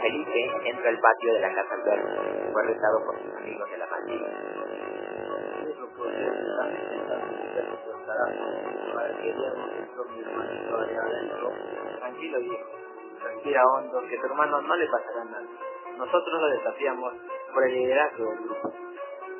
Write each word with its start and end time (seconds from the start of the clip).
Felipe 0.00 0.50
entra 0.64 0.88
al 0.88 0.98
patio 0.98 1.34
de 1.34 1.40
la 1.40 1.54
casa 1.54 1.74
alberga. 1.74 2.52
Fue 2.52 2.62
retado 2.62 3.04
por 3.04 3.18
sus 3.20 3.34
amigos 3.34 3.70
de 3.70 3.78
la 3.78 3.86
pandilla. 3.86 4.26
Tranquilo 11.98 12.38
viejo, 12.40 12.70
respira 13.22 13.62
hondo, 13.66 14.02
que 14.08 14.16
a 14.16 14.20
tu 14.20 14.26
hermano 14.26 14.60
no 14.62 14.76
le 14.76 14.86
pasará 14.88 15.24
nada. 15.24 15.46
Nosotros 15.98 16.40
lo 16.40 16.48
desafiamos 16.48 17.14
por 17.52 17.64
el 17.64 17.74
liderazgo 17.74 18.24
del 18.24 18.38
grupo. 18.38 18.72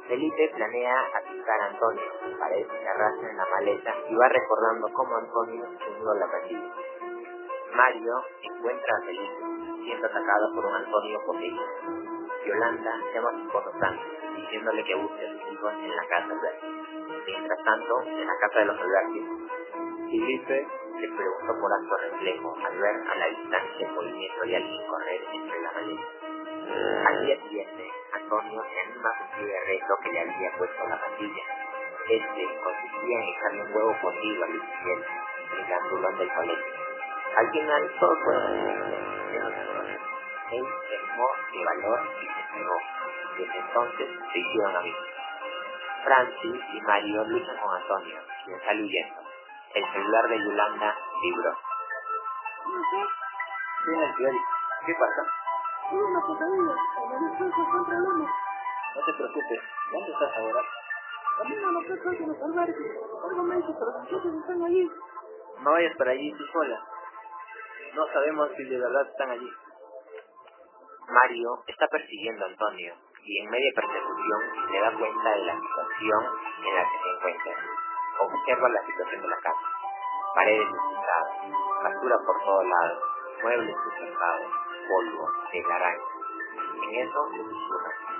Felipe 0.08 0.52
planea 0.56 0.94
asustar 1.14 1.60
a 1.60 1.66
Antonio 1.66 2.02
para 2.38 2.54
encerrarse 2.54 3.30
en 3.30 3.36
la 3.36 3.46
maleta 3.46 3.94
y 4.08 4.14
va 4.14 4.28
recordando 4.28 4.88
cómo 4.92 5.16
Antonio 5.16 5.64
se 5.78 6.10
a 6.10 6.14
la 6.14 6.30
pandilla. 6.30 6.99
Mario 7.74 8.24
encuentra 8.42 8.96
a 8.96 9.06
Felipe 9.06 9.60
siendo 9.84 10.06
atacado 10.06 10.54
por 10.54 10.66
un 10.66 10.74
Antonio 10.74 11.20
poseído. 11.24 11.62
Yolanda 12.46 12.92
llama 13.14 13.30
a 13.30 13.64
su 13.64 13.78
Frank, 13.78 14.00
diciéndole 14.36 14.84
que 14.84 14.94
busque 14.94 15.26
a 15.26 15.32
sus 15.32 15.74
en 15.84 15.96
la 15.96 16.06
casa 16.06 16.26
albergue. 16.32 17.24
Mientras 17.26 17.64
tanto, 17.64 18.02
en 18.02 18.26
la 18.26 18.36
casa 18.40 18.58
de 18.60 18.64
los 18.66 18.80
albergues, 18.80 19.24
Felipe 20.10 20.68
se 21.00 21.08
preguntó 21.08 21.60
por 21.60 21.72
acto 21.72 21.96
reflejo 21.96 22.56
al 22.64 22.78
ver 22.78 22.96
a 23.08 23.14
la 23.16 23.26
distancia 23.26 23.86
el 23.86 23.92
movimiento 23.94 24.42
de 24.42 24.56
alguien 24.56 24.86
correr 24.86 25.20
entre 25.32 25.60
la 25.62 25.72
maleta. 25.72 27.08
Al 27.08 27.26
día 27.26 27.42
siguiente, 27.42 27.90
Antonio 28.12 28.62
se 28.62 28.80
anima 28.80 29.08
a 29.08 29.18
cumplir 29.18 29.54
el 29.54 29.66
reto 29.66 29.94
que 30.02 30.10
le 30.10 30.20
había 30.20 30.58
puesto 30.58 30.88
la 30.88 31.00
pandilla. 31.00 31.44
Este 32.08 32.48
consistía 32.62 33.18
en 33.18 33.28
echarle 33.28 33.62
un 33.62 33.74
huevo 33.74 33.96
cocido 34.02 34.44
al 34.44 34.52
bicicleta 34.52 35.06
en 35.52 36.10
el 36.10 36.18
del 36.18 36.34
colegio. 36.34 36.89
Al 37.36 37.50
final, 37.50 37.92
todo 38.00 38.16
fue 38.24 38.34
Él 40.52 40.66
se 40.88 40.96
armó 40.96 41.28
de 41.52 41.64
valor 41.64 42.00
y 42.20 42.26
se 42.26 42.40
entregó. 42.40 42.76
Desde 43.38 43.58
entonces 43.58 44.08
se 44.32 44.38
hicieron 44.38 44.76
amigos. 44.76 45.06
Francis 46.04 46.60
y 46.72 46.80
Mario 46.80 47.24
luchan 47.24 47.56
con 47.58 47.74
Antonio, 47.74 48.18
quien 48.44 48.60
sale 48.60 48.82
huyendo. 48.82 49.20
El 49.74 49.84
celular 49.92 50.28
de 50.28 50.38
Yolanda 50.38 50.96
vibró. 51.22 51.56
Tiene 53.84 54.04
el 54.04 54.36
¿Qué 54.86 54.94
pasa? 54.94 55.22
Tuve 55.90 56.04
una 56.04 56.20
pesadilla. 56.20 56.74
En 57.04 57.12
el 57.12 57.30
descanso 57.30 57.66
fue 57.70 57.80
un 57.80 57.86
problema. 57.86 58.34
No 58.94 59.04
te 59.04 59.12
preocupes. 59.12 59.60
¿Dónde 59.92 60.12
estás 60.12 60.36
ahora? 60.36 60.62
Camino 61.38 61.68
a 61.68 61.72
la 61.72 61.80
casa 61.88 62.10
de 62.10 62.26
los 62.26 62.42
albergues. 62.42 62.92
Algo 63.24 63.42
me 63.42 63.56
dice, 63.56 63.72
pero 63.78 63.90
los 63.92 64.08
chicos 64.08 64.34
están 64.40 64.62
allí. 64.64 64.90
No 65.62 65.72
vayas 65.72 65.96
para 65.96 66.10
allí 66.10 66.32
tú 66.32 66.44
sola. 66.52 66.89
No 67.94 68.06
sabemos 68.12 68.50
si 68.56 68.64
de 68.64 68.78
verdad 68.78 69.06
están 69.10 69.30
allí. 69.30 69.52
Mario 71.08 71.64
está 71.66 71.88
persiguiendo 71.88 72.44
a 72.44 72.48
Antonio 72.48 72.94
y 73.22 73.38
en 73.42 73.50
media 73.50 73.72
persecución 73.74 74.40
se 74.70 74.78
da 74.78 74.92
cuenta 74.96 75.30
de 75.30 75.44
la 75.44 75.54
situación 75.54 76.24
en 76.66 76.74
la 76.76 76.82
que 76.84 76.98
se 77.02 77.10
encuentra. 77.10 77.54
Observa 78.20 78.68
la 78.68 78.86
situación 78.86 79.22
de 79.22 79.28
la 79.28 79.36
casa. 79.38 79.66
Paredes 80.34 80.72
despistadas, 80.72 81.30
basura 81.82 82.16
por 82.24 82.44
todos 82.44 82.64
lados, 82.64 83.02
muebles 83.42 83.76
destrozados, 83.76 84.52
polvo, 84.88 85.28
telaraña. 85.50 86.04
En 86.82 87.08
eso 87.08 87.28
se 87.32 87.42
susurra. 87.42 88.10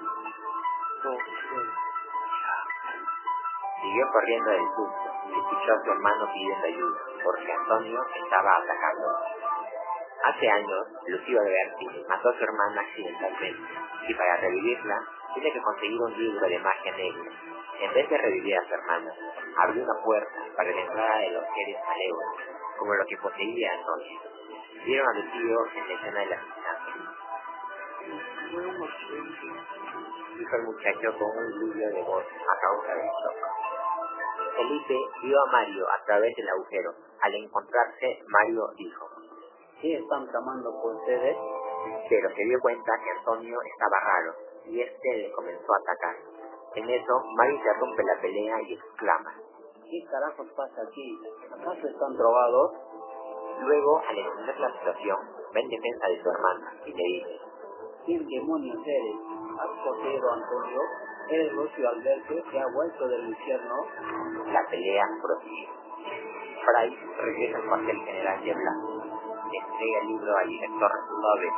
Siguió 3.80 4.06
corriendo 4.12 4.50
del 4.50 4.66
susto 4.77 5.10
y 5.27 5.38
escuchó 5.38 5.72
a 5.72 5.84
su 5.84 5.90
hermano 5.90 6.28
pidiendo 6.32 6.66
ayuda, 6.66 7.00
porque 7.24 7.52
Antonio 7.52 8.05
estaba 8.14 8.56
atacando. 8.56 9.39
Hace 10.22 10.50
años, 10.50 10.86
Lucio 11.06 11.40
Alberti 11.40 12.04
mató 12.08 12.28
a 12.28 12.36
su 12.36 12.44
hermana 12.44 12.82
accidentalmente, 12.82 13.72
y 14.06 14.14
para 14.14 14.36
revivirla, 14.36 14.98
tiene 15.34 15.52
que 15.52 15.62
conseguir 15.62 16.00
un 16.00 16.12
libro 16.18 16.46
de 16.46 16.58
magia 16.58 16.96
negra. 16.96 17.30
En 17.80 17.95
vez 17.95 18.11
de 18.11 18.18
revivir 18.18 18.58
a 18.58 18.64
su 18.67 18.74
hermana, 18.74 19.14
abrió 19.56 19.83
una 19.83 20.05
puerta 20.05 20.45
para 20.56 20.70
la 20.70 20.80
entrada 20.80 21.18
de 21.18 21.30
los 21.30 21.45
seres 21.55 21.77
malévolos, 21.86 22.36
como 22.78 22.95
lo 22.95 23.06
que 23.06 23.17
poseía 23.17 23.72
a 23.72 23.74
Antonio. 23.77 24.20
Vieron 24.84 25.08
a 25.08 25.12
Lucio 25.12 25.67
en 25.74 25.89
la 25.89 25.95
escena 25.95 26.20
del 26.20 26.33
asesinato. 26.33 26.90
Dijo 30.36 30.56
el 30.56 30.62
muchacho 30.62 31.18
con 31.18 31.28
un 31.28 31.70
brillo 31.70 31.89
de 31.90 32.02
voz 32.02 32.24
a 32.24 32.61
causa 32.61 32.95
del 32.95 33.06
shock. 33.06 33.61
Felipe 34.56 34.96
vio 35.22 35.40
a 35.40 35.52
Mario 35.52 35.86
a 35.89 36.05
través 36.05 36.34
del 36.36 36.48
agujero. 36.48 36.95
Al 37.20 37.34
encontrarse, 37.34 38.22
Mario 38.27 38.62
dijo, 38.77 39.09
¿Qué 39.80 39.96
están 39.96 40.29
tramando 40.29 40.70
por 40.83 40.95
ustedes? 40.96 41.36
pero 42.08 42.29
se 42.35 42.42
dio 42.45 42.61
cuenta 42.61 42.92
que 43.02 43.11
Antonio 43.18 43.58
estaba 43.63 44.01
raro 44.01 44.35
y 44.67 44.80
este 44.80 45.17
le 45.17 45.33
comenzó 45.33 45.73
a 45.73 45.79
atacar. 45.79 46.17
En 46.74 46.91
eso, 46.91 47.23
Mario 47.36 47.57
interrumpe 47.57 48.02
la 48.02 48.20
pelea 48.20 48.63
y 48.63 48.74
exclama. 48.74 49.33
¿Qué 49.85 50.05
carajos 50.11 50.46
pasa 50.57 50.83
aquí? 50.83 51.19
¿Acaso 51.51 51.86
están 51.86 52.17
drogados? 52.17 52.73
Luego, 53.61 54.02
al 54.08 54.19
entender 54.19 54.61
la 54.61 54.73
situación, 54.79 55.19
va 55.55 55.61
en 55.61 55.69
defensa 55.69 56.07
de 56.07 56.23
su 56.23 56.29
hermana 56.30 56.73
y 56.86 56.92
le 56.92 57.02
dice, 57.02 57.40
¿Quién 58.07 58.27
demonios 58.27 58.79
eres? 58.86 59.17
¿Has 59.61 59.85
poseído 59.85 60.30
a 60.30 60.35
Antonio? 60.35 60.80
¿Eres 61.29 61.52
Lucio 61.52 61.89
Alberto 61.89 62.35
que 62.51 62.58
ha 62.58 62.67
vuelto 62.74 63.08
del 63.08 63.29
infierno? 63.29 63.74
la 64.52 64.67
pelea 64.69 65.05
prosigue. 65.23 65.69
Fry 66.64 66.96
regresa 67.19 67.58
al 67.58 67.69
cuartel 67.69 67.96
general 68.05 68.45
de 68.45 68.55
Blanco. 68.55 68.89
Entrega 69.80 70.01
el 70.02 70.08
libro 70.08 70.36
al 70.36 70.46
director 70.46 70.92
Love 71.08 71.48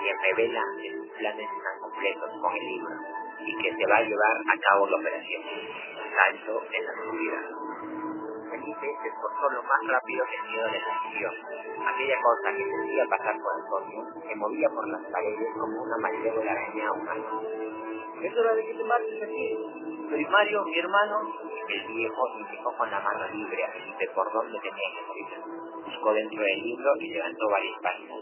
quien 0.00 0.16
revela 0.24 0.62
que 0.80 0.90
sus 0.96 1.06
planes 1.18 1.48
están 1.52 1.80
completos 1.80 2.30
con 2.40 2.56
el 2.56 2.64
libro 2.64 2.94
y 3.44 3.56
que 3.60 3.76
se 3.76 3.86
va 3.92 3.96
a 3.96 4.00
llevar 4.00 4.36
a 4.40 4.56
cabo 4.56 4.86
la 4.86 4.96
operación. 4.96 5.42
Salto 6.16 6.64
en 6.72 6.80
la 6.86 6.92
oscuridad. 6.96 7.44
Felipe 8.48 8.88
se 9.02 9.08
esforzó 9.08 9.50
lo 9.52 9.62
más 9.64 9.80
rápido 9.86 10.24
que 10.24 10.36
el 10.36 10.42
miedo 10.48 10.68
le 10.72 10.80
consiguió. 10.80 11.28
Aquella 11.92 12.16
cosa 12.22 12.56
que 12.56 12.64
se 12.64 12.76
hacía 12.80 13.04
pasar 13.04 13.36
por 13.36 13.52
Antonio 13.52 14.00
se 14.26 14.34
movía 14.36 14.68
por 14.70 14.88
las 14.88 15.04
paredes 15.12 15.48
como 15.60 15.82
una 15.82 15.96
malévola 15.98 16.52
araña 16.52 16.92
humana. 16.92 17.28
Es 18.22 18.32
hora 18.32 18.54
de 18.54 18.64
que 18.64 18.72
te 18.72 18.84
marches 18.84 19.22
aquí. 19.22 19.58
Soy 20.08 20.24
Mario, 20.24 20.64
mi 20.64 20.78
hermano. 20.78 21.20
El 21.68 21.86
viejo 21.86 22.22
indicó 22.38 22.72
con 22.78 22.90
la 22.90 23.00
mano 23.00 23.28
libre 23.28 23.62
a 23.62 23.72
Felipe 23.72 24.08
por 24.14 24.32
dónde 24.32 24.58
tenía 24.58 24.88
que 24.96 25.06
morir. 25.06 25.69
Buscó 25.90 26.12
dentro 26.14 26.42
del 26.42 26.62
libro 26.62 26.90
y 27.00 27.08
levantó 27.10 27.48
varias 27.50 27.78
páginas. 27.82 28.18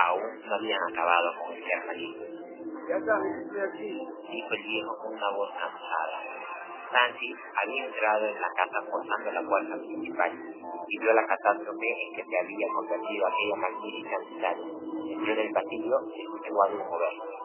Aún 0.00 0.40
no 0.46 0.54
habían 0.54 0.80
acabado 0.90 1.28
con 1.38 1.52
el 1.52 1.64
ser 1.64 1.86
maligno. 1.86 2.24
Ya 2.88 3.00
sabes, 3.04 3.32
estoy 3.44 3.60
aquí. 3.60 4.08
Dijo 4.30 4.54
el 4.54 4.62
viejo 4.62 4.96
con 5.02 5.14
una 5.14 5.30
voz 5.36 5.50
cansada. 5.52 6.36
Francis 6.90 7.36
había 7.62 7.84
entrado 7.84 8.26
en 8.26 8.40
la 8.40 8.48
casa 8.54 8.80
forzando 8.90 9.32
la 9.32 9.42
puerta 9.42 9.76
principal 9.76 10.32
y 10.88 10.98
vio 10.98 11.12
la 11.12 11.26
catástrofe 11.26 11.86
en 11.86 12.14
que 12.14 12.24
se 12.24 12.38
había 12.38 12.68
convertido 12.74 13.26
aquella 13.26 13.56
magnífica 13.56 14.16
ciudad. 14.28 14.56
Entró 15.10 15.32
en 15.32 15.38
el 15.38 15.52
pasillo 15.52 15.96
y 16.14 16.20
escuchó 16.22 16.62
a 16.62 16.66
un 16.68 16.78
moverse. 16.78 17.36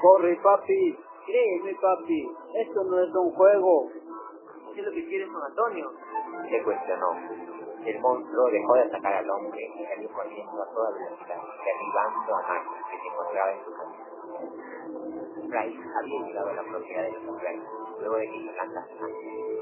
Corre, 0.00 0.36
papi. 0.42 0.98
Créeme, 1.26 1.74
papi. 1.74 2.28
Esto 2.56 2.84
no 2.84 2.98
es 3.00 3.14
un 3.14 3.30
juego. 3.32 3.88
¿Qué 4.74 4.80
es 4.80 4.86
lo 4.86 4.92
que 4.92 5.06
quieres 5.06 5.28
con 5.28 5.42
Antonio? 5.42 5.92
Le 6.50 6.62
cuestionó. 6.62 7.10
El 7.84 8.00
monstruo 8.00 8.50
dejó 8.50 8.74
de 8.74 8.82
atacar 8.82 9.14
al 9.14 9.30
hombre 9.30 9.60
y 9.76 9.84
salió 9.84 10.08
corriendo 10.12 10.62
a 10.62 10.66
toda 10.72 10.90
velocidad, 10.92 11.40
derribando 11.64 12.36
a 12.36 12.42
Max, 12.48 12.66
que 12.90 12.98
se 12.98 13.06
encontraba 13.08 13.52
en 13.52 13.64
su 13.64 13.72
camino. 13.74 14.04
Bryce 15.48 15.82
había 15.98 16.26
llegado 16.26 16.50
a 16.50 16.54
la 16.54 16.62
propiedad 16.62 17.02
de 17.02 17.12
los 17.12 17.28
hombres, 17.28 17.60
luego 17.98 18.16
de 18.16 18.26
que 18.28 18.44
Yolanda 18.46 18.86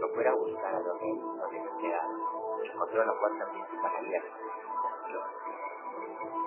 no 0.00 0.08
fuera 0.14 0.31
a 0.31 0.34
buscar 0.34 0.75
a 0.75 0.78
reyes 0.78 1.20
donde 1.20 1.58
se 1.60 1.70
quedaba. 1.81 2.12
Encontró 2.62 3.04
la 3.04 3.19
puerta 3.19 3.50
principal 3.50 3.97
abierta. 3.97 4.37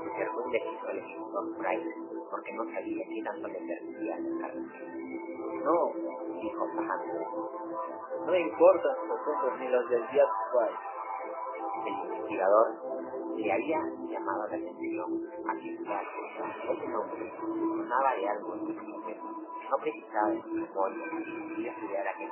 Se 0.03 0.11
acercó 0.11 0.41
indeciso 0.45 0.87
al 0.87 0.97
ejecutor 0.97 1.57
Bryce, 1.57 1.95
porque 2.29 2.53
no 2.53 2.63
sabía 2.65 3.05
si 3.07 3.23
tanto 3.23 3.47
le 3.47 3.59
permitía 3.59 4.15
acercarse. 4.15 4.59
No, 5.63 5.93
Dijo 6.43 6.67
bajando. 6.75 7.13
no 8.25 8.31
me 8.31 8.39
importan 8.39 9.07
los 9.07 9.19
ojos 9.27 9.59
ni 9.59 9.67
los 9.69 9.89
del 9.89 10.07
Diablo 10.11 10.33
White. 10.53 10.93
El 11.85 11.93
investigador 11.93 12.67
le 13.37 13.51
había 13.51 13.79
llamado 14.09 14.47
la 14.47 14.55
atención 14.55 15.21
a 15.47 15.53
que 15.55 15.73
ese 15.73 16.95
hombre 16.95 17.33
sonaba 17.39 18.15
de 18.15 18.29
algo 18.29 18.55
en. 18.55 18.77
No 19.69 19.77
precisaba 19.81 20.29
de 20.29 20.41
su 20.43 20.49
memoria 20.49 21.05
y 21.57 21.67
estudiar 21.67 22.07
aquel. 22.07 22.29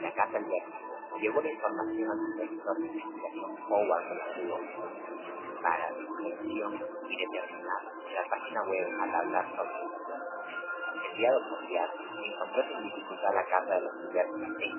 La 0.00 0.14
casa 0.14 0.32
del 0.32 0.44
viaje 0.44 0.72
llevó 1.20 1.40
la 1.42 1.52
información 1.52 2.10
al 2.10 2.18
supervisor 2.18 2.76
de 2.78 2.86
investigación 2.86 3.56
Howard 3.68 4.08
Consuelo 4.08 4.58
para 5.62 5.88
reflexión 5.90 6.74
y 7.08 7.16
determinar 7.16 7.82
la 8.14 8.30
página 8.30 8.62
web 8.64 9.00
al 9.02 9.14
hablar 9.14 9.56
sobre 9.56 9.99
Diaz 11.20 11.90
encontró 12.24 12.62
sin 12.66 12.82
dificultad 12.82 13.34
la 13.34 13.44
casa 13.44 13.74
de 13.74 13.80
los 13.82 14.08
diversos 14.08 14.40
e 14.40 14.70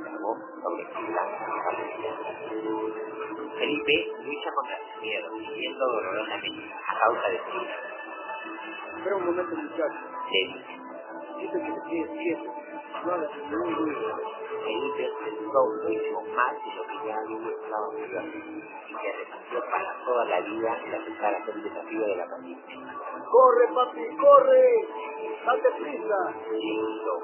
sobre 0.63 0.85
plan 0.85 1.29
Felipe 3.59 4.11
lucha 4.23 4.49
contra 4.55 4.77
miedo, 5.01 5.29
viviendo 5.37 5.85
dolorosamente 5.85 6.73
a 6.87 6.99
causa 6.99 7.29
de 7.29 7.37
su 7.37 7.57
hija. 7.57 7.77
Espera 8.97 9.15
un 9.17 9.25
momento, 9.25 9.55
muchacho. 9.55 9.99
Dice, 10.31 10.65
Dice 11.37 11.57
que 11.61 11.71
te. 12.25 12.70
No 12.91 13.75
ruido. 13.77 14.19
Felipe 14.63 15.09
se 15.23 15.43
duró 15.43 15.65
mucho 15.65 16.35
más 16.35 16.53
de 16.53 16.75
lo 16.75 16.83
que 16.83 17.07
ya 17.07 17.17
había 17.17 17.49
estado 17.49 17.91
anteriormente 17.91 18.67
y 18.87 18.93
se 18.93 19.09
arrepintió 19.09 19.59
para 19.71 20.05
toda 20.05 20.25
la 20.25 20.39
vida 20.41 20.79
de 20.85 20.95
aceptar 20.97 21.35
aquel 21.35 21.63
desafío 21.63 22.05
de 22.05 22.15
la 22.15 22.27
paciencia. 22.27 22.77
¡Corre, 23.31 23.67
papi, 23.73 24.17
corre! 24.17 24.87
¡Date 25.45 25.71
prisa! 25.79 26.35
Listo, 26.51 27.19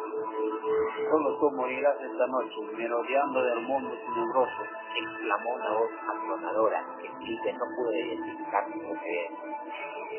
Solo 1.12 1.38
tú 1.40 1.52
morirás 1.52 1.96
esta 2.02 2.28
noche, 2.28 2.56
merodeando 2.75 3.44
del 3.44 3.62
mundo 3.62 3.92
tenebroso. 3.92 4.64
exclamó 4.96 5.54
una 5.54 5.69
voz 5.74 5.92
atronadora 6.08 6.86
que 7.02 7.10
Felipe 7.10 7.54
no 7.54 7.66
pudo 7.75 7.92
identificar 7.94 8.66
su 8.66 8.80
procedente. 8.80 9.28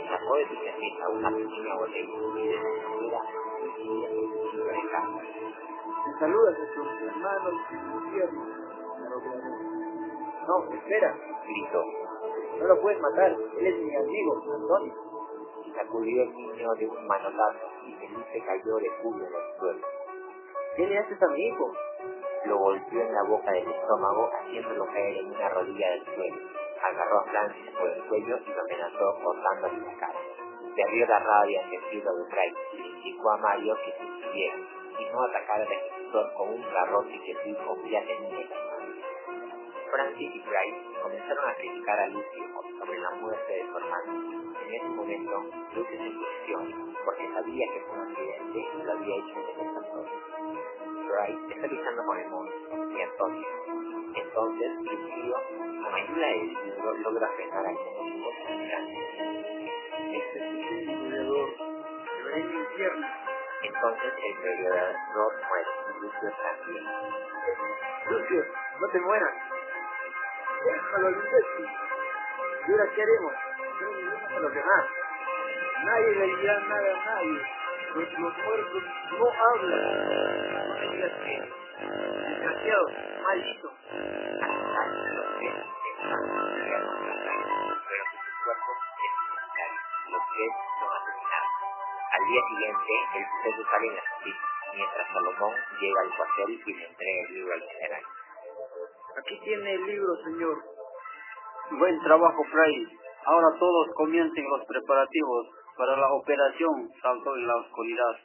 Sacó 0.08 0.36
de 0.36 0.48
su 0.48 0.54
cerveza 0.54 1.08
una 1.08 1.30
pequeña 1.30 1.74
botella 1.74 2.14
y 2.14 3.10
de 3.10 3.16
caza. 4.90 5.20
Te 6.04 6.18
saludas 6.18 6.54
a 6.54 6.74
tus 6.74 7.02
hermanos 7.02 7.54
en 7.70 7.78
el 7.78 7.94
infierno. 7.94 8.42
Pero 8.98 9.20
claro. 9.20 9.78
No, 10.48 10.74
espera. 10.74 11.14
Gritó 11.44 11.84
No 12.58 12.66
lo 12.66 12.80
puedes 12.80 13.00
matar. 13.00 13.32
Él 13.58 13.66
es 13.66 13.78
mi 13.78 13.96
amigo, 13.96 14.42
Antonio. 14.54 14.94
y 15.64 15.70
sacudió 15.72 16.22
el 16.22 16.34
niño 16.34 16.74
de 16.74 16.88
un 16.88 17.06
manotazo 17.06 17.66
y 17.86 17.92
Felipe 17.94 18.44
cayó 18.46 18.76
de 18.76 18.90
culo 19.02 19.26
en 19.26 19.34
el 19.34 19.58
suelo. 19.58 19.86
¿Qué 20.76 20.86
le 20.86 20.98
haces 20.98 21.22
a 21.22 21.26
mi 21.28 21.46
hijo? 21.48 21.72
Lo 22.46 22.58
golpeó 22.58 23.00
en 23.02 23.12
la 23.12 23.22
boca 23.24 23.50
del 23.50 23.68
estómago 23.68 24.30
haciéndolo 24.40 24.86
caer 24.86 25.16
en 25.18 25.26
una 25.26 25.48
rodilla 25.48 25.90
del 25.90 26.04
suelo. 26.04 26.36
Agarró 26.82 27.18
a 27.20 27.24
Francis 27.24 27.70
por 27.78 27.88
el 27.88 28.04
cuello 28.08 28.38
y 28.46 28.50
lo 28.50 28.60
amenazó 28.60 29.18
cortándole 29.22 29.86
la 29.86 29.98
cara. 29.98 30.18
Perdió 30.78 31.06
la 31.08 31.18
rabia 31.18 31.60
ante 31.64 31.74
el 31.74 31.82
cielo 31.90 32.14
de 32.14 32.22
Bray 32.30 32.54
y 32.72 32.76
le 32.76 32.86
indicó 32.86 33.32
a 33.32 33.36
Mario 33.38 33.76
que 33.84 33.90
se 33.90 33.98
siguiera 33.98 34.56
y 35.00 35.12
no 35.12 35.22
atacara 35.24 35.64
al 35.64 35.72
ejecutor 35.72 36.32
con 36.34 36.50
un 36.50 36.62
garrote 36.72 37.20
que 37.20 37.34
su 37.34 37.48
hijo 37.48 37.76
ya 37.90 38.00
tenía 38.06 38.38
en. 38.38 38.48
Francis 39.90 40.30
y 40.36 40.38
Bryce 40.38 41.00
comenzaron 41.02 41.50
a 41.50 41.54
criticar 41.56 41.98
a 41.98 42.06
Lucio 42.06 42.44
sobre 42.78 42.98
la 43.00 43.10
muerte 43.10 43.52
de 43.52 43.62
su 43.66 43.76
hermano. 43.76 44.54
En 44.68 44.74
ese 44.74 44.88
momento, 44.90 45.42
Lucio 45.74 45.98
se 45.98 46.06
enfureció 46.06 46.58
porque 47.04 47.28
sabía 47.32 47.66
que 47.72 47.80
fue 47.80 47.98
un 47.98 48.10
accidente 48.12 48.58
y 48.58 48.82
lo 48.84 48.92
había 48.92 49.16
hecho 49.16 49.34
en 49.34 49.60
el 49.60 49.76
Antonio. 49.78 50.12
Bryce 51.08 51.54
está 51.54 51.66
luchando 51.66 52.04
con 52.04 52.18
el 52.18 52.28
monstruo 52.28 52.90
y 52.96 53.02
Antonio. 53.02 53.48
Entonces, 54.14 54.70
Lucio, 54.82 55.34
con 55.82 55.92
ayuda 55.92 56.26
del 56.28 56.54
libro, 56.54 56.92
logra 56.98 57.28
frenar 57.34 57.66
al 57.66 57.74
monstruo. 57.74 59.57
Este 60.08 60.38
es 60.38 60.88
un 60.88 61.10
peleador. 61.10 61.48
Se 61.56 62.22
verá 62.24 62.36
en 62.36 62.48
el 62.48 62.54
infierno. 62.54 63.06
Entonces, 63.62 64.12
el 64.24 64.34
peleador 64.42 65.32
muere 65.48 65.70
y 65.88 66.00
Lucio 66.00 66.28
también. 66.42 66.84
Lucio, 68.08 68.42
no 68.80 68.88
te 68.88 69.00
mueras. 69.00 69.34
Déjalo 70.64 71.06
al 71.08 71.14
imbécil. 71.14 71.68
¿Y 72.66 72.72
ahora 72.72 72.86
qué 72.94 73.02
haremos? 73.02 73.32
No 73.80 73.90
miremos 73.92 74.32
a 74.32 74.40
los 74.40 74.54
demás. 74.54 74.84
Nadie 75.84 76.14
le 76.14 76.36
dirá 76.36 76.60
nada 76.60 76.90
a 76.90 77.04
nadie. 77.04 77.42
Los, 77.94 78.18
los 78.18 78.36
muertos 78.38 78.82
no 79.18 79.26
hablan. 79.28 80.78
Desgraciado, 81.78 82.86
maldito. 83.22 83.68
Al 92.28 92.34
día 92.34 92.42
siguiente, 92.46 92.92
el 93.16 93.24
suceso 93.24 93.70
sale 93.70 93.88
noticias, 93.88 94.36
mientras 94.74 95.08
Salomón 95.14 95.54
llega 95.80 96.00
al 96.02 96.14
cuartel 96.14 96.60
y 96.66 96.74
le 96.74 96.84
entrega 96.84 97.22
el 97.26 97.34
libro 97.34 97.54
al 97.54 97.62
general. 97.62 98.02
Aquí 99.16 99.40
tiene 99.44 99.72
el 99.72 99.86
libro, 99.86 100.14
señor. 100.24 100.58
Buen 101.70 101.98
trabajo, 102.02 102.44
Fray. 102.52 102.86
Ahora 103.24 103.58
todos 103.58 103.88
comiencen 103.94 104.44
los 104.44 104.62
preparativos 104.66 105.46
para 105.78 105.96
la 105.96 106.12
operación 106.12 106.90
Salto 107.00 107.34
en 107.34 107.46
la 107.46 107.56
Oscuridad. 107.56 108.16